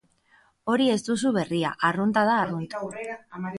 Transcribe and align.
Hori 0.73 0.87
ez 0.93 1.01
duzu 1.09 1.33
berria, 1.37 1.75
arrunta 1.91 2.25
da 2.33 2.41
arrunt. 2.47 2.69